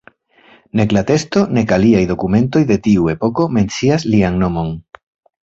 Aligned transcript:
Nek 0.79 0.95
la 0.95 1.03
teksto, 1.11 1.43
nek 1.57 1.73
aliaj 1.77 2.01
dokumentoj 2.13 2.63
de 2.73 2.79
tiu 2.89 3.07
epoko 3.15 3.47
mencias 3.59 4.09
lian 4.15 4.43
nomon. 4.47 4.75